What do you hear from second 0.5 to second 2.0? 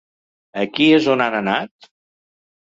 Aquí és on han anat?